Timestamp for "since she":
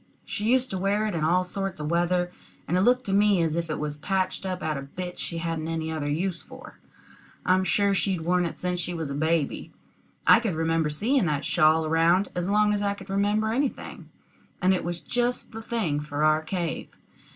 8.57-8.95